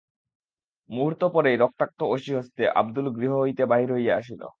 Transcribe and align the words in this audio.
মুহূর্ত 0.89 1.21
পরেই 1.33 1.57
রক্তাক্ত 1.57 1.99
অসি 2.13 2.31
হস্তে 2.35 2.63
আবদুল 2.75 3.07
গৃহ 3.17 3.33
হইতে 3.39 3.63
বাহির 3.65 3.89
হইয়া 3.93 4.13
আসিল। 4.17 4.41